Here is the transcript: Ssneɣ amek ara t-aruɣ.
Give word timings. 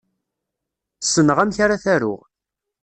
Ssneɣ 1.03 1.37
amek 1.39 1.57
ara 1.65 1.81
t-aruɣ. 1.83 2.21